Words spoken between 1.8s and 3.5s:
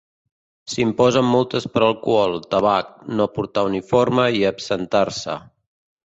alcohol, tabac, no